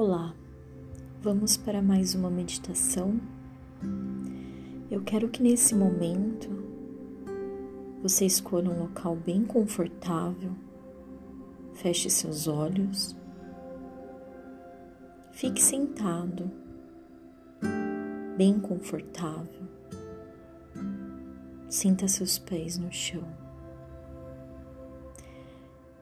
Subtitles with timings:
[0.00, 0.32] Olá,
[1.20, 3.20] vamos para mais uma meditação.
[4.88, 6.48] Eu quero que nesse momento
[8.00, 10.52] você escolha um local bem confortável,
[11.74, 13.16] feche seus olhos,
[15.32, 16.48] fique sentado,
[18.36, 19.66] bem confortável,
[21.68, 23.26] sinta seus pés no chão.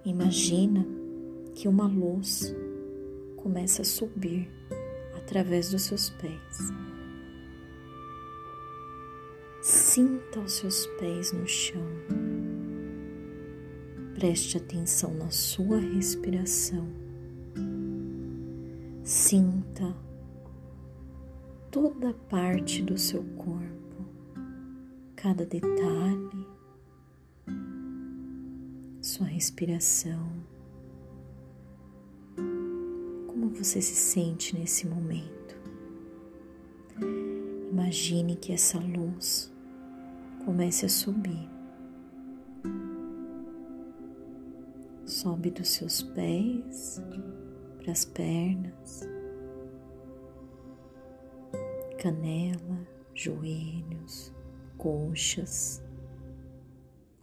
[0.04, 0.86] Imagina
[1.54, 2.54] que uma luz
[3.46, 4.50] começa a subir
[5.16, 6.72] através dos seus pés.
[9.62, 11.86] Sinta os seus pés no chão.
[14.16, 16.88] Preste atenção na sua respiração.
[19.04, 19.94] Sinta
[21.70, 24.04] toda parte do seu corpo,
[25.14, 26.48] cada detalhe,
[29.00, 30.55] sua respiração
[33.56, 35.56] você se sente nesse momento.
[37.70, 39.52] Imagine que essa luz
[40.44, 41.48] comece a subir.
[45.04, 47.00] Sobe dos seus pés
[47.78, 49.08] para as pernas,
[51.98, 54.32] canela, joelhos,
[54.76, 55.82] coxas,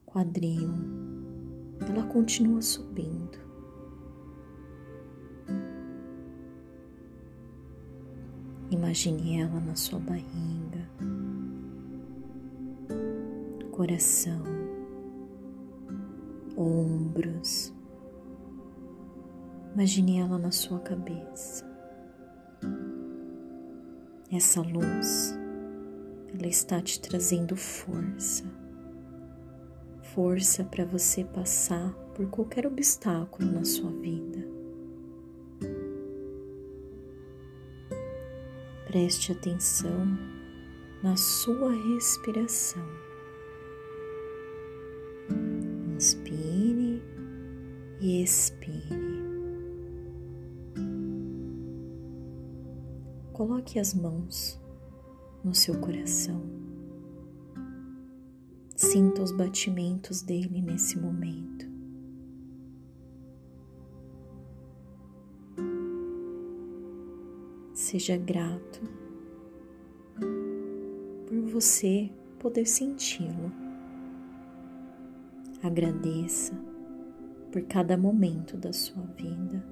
[0.05, 0.71] quadril.
[1.87, 3.52] Ela continua subindo.
[8.73, 10.89] Imagine ela na sua barriga,
[13.69, 14.41] coração,
[16.57, 17.71] ombros.
[19.75, 21.63] Imagine ela na sua cabeça.
[24.31, 25.37] Essa luz,
[26.33, 28.43] ela está te trazendo força.
[30.15, 34.32] Força para você passar por qualquer obstáculo na sua vida.
[38.93, 40.05] Preste atenção
[41.01, 42.85] na sua respiração.
[45.95, 47.01] Inspire
[47.99, 48.83] e expire.
[53.31, 54.61] Coloque as mãos
[55.43, 56.43] no seu coração.
[58.75, 61.62] Sinta os batimentos dele nesse momento.
[67.93, 68.81] Seja grato
[71.27, 72.09] por você
[72.39, 73.51] poder senti-lo.
[75.61, 76.59] Agradeça
[77.51, 79.63] por cada momento da sua vida.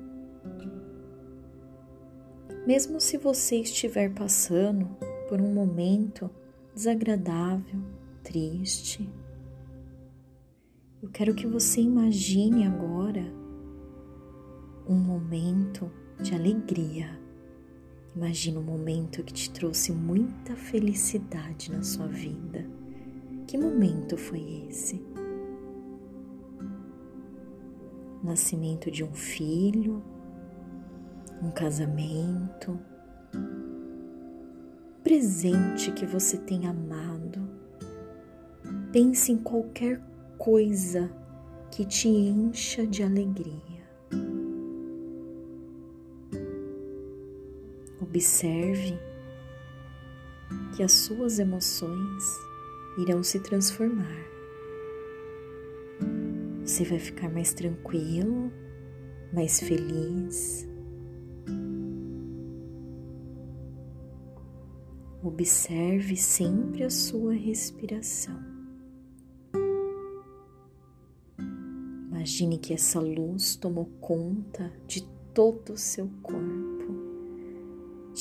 [2.67, 4.87] Mesmo se você estiver passando
[5.27, 6.29] por um momento
[6.75, 7.81] desagradável,
[8.21, 9.09] triste,
[11.01, 13.25] eu quero que você imagine agora
[14.87, 17.19] um momento de alegria
[18.15, 22.65] Imagina um momento que te trouxe muita felicidade na sua vida.
[23.47, 25.01] Que momento foi esse?
[28.21, 30.03] Nascimento de um filho,
[31.41, 32.77] um casamento,
[35.01, 37.49] presente que você tem amado.
[38.91, 40.01] Pense em qualquer
[40.37, 41.09] coisa
[41.71, 43.70] que te encha de alegria.
[48.11, 48.99] Observe
[50.75, 52.23] que as suas emoções
[52.97, 54.17] irão se transformar.
[56.59, 58.51] Você vai ficar mais tranquilo,
[59.33, 60.67] mais feliz.
[65.23, 68.37] Observe sempre a sua respiração.
[72.09, 75.01] Imagine que essa luz tomou conta de
[75.33, 76.60] todo o seu corpo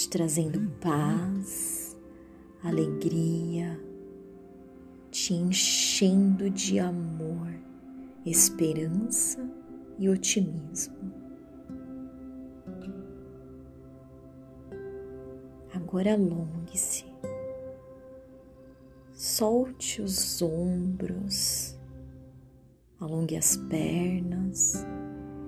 [0.01, 1.95] te trazendo paz,
[2.63, 3.79] alegria,
[5.11, 7.53] te enchendo de amor,
[8.25, 9.47] esperança
[9.99, 11.13] e otimismo.
[15.75, 17.05] Agora alongue-se,
[19.13, 21.79] solte os ombros,
[22.99, 24.83] alongue as pernas,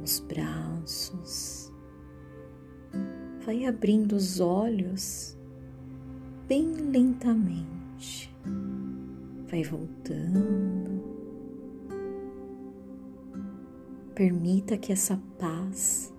[0.03, 1.62] os braços
[3.45, 5.37] vai abrindo os olhos
[6.47, 8.35] bem lentamente,
[9.51, 11.03] vai voltando.
[14.15, 16.13] Permita que essa paz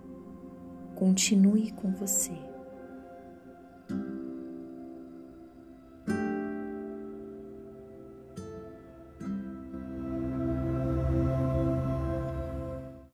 [0.94, 2.53] continue com você.